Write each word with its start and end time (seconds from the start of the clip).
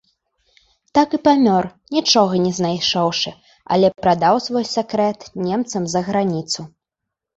Так 0.97 1.09
і 1.17 1.17
памёр, 1.27 1.67
нічога 1.97 2.33
не 2.47 2.53
знайшоўшы, 2.59 3.29
але 3.75 3.87
прадаў 4.07 4.35
свой 4.49 4.65
сакрэт 4.75 5.19
немцам 5.49 5.83
за 5.93 5.99
граніцу. 6.09 6.61